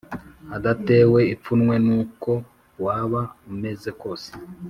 [0.55, 2.31] udatewe ipfunwe n’uko
[2.85, 4.29] waba umeze kose